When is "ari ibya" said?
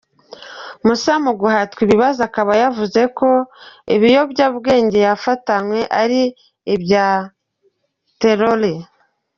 6.01-7.05